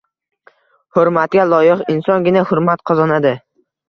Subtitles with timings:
[0.97, 3.35] Hurmatga loyiq insongina hurmat qozonadi.